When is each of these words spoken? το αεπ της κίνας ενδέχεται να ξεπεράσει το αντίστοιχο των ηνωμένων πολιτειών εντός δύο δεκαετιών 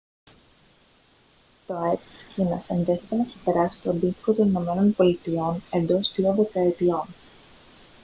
το 1.65 1.75
αεπ 1.75 1.99
της 2.13 2.23
κίνας 2.23 2.69
ενδέχεται 2.69 3.15
να 3.15 3.25
ξεπεράσει 3.25 3.79
το 3.81 3.89
αντίστοιχο 3.89 4.33
των 4.33 4.47
ηνωμένων 4.47 4.93
πολιτειών 4.95 5.63
εντός 5.71 6.13
δύο 6.15 6.33
δεκαετιών 6.33 7.07